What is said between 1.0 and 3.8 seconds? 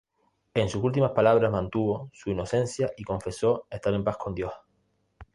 palabras mantuvo su inocencia y confesó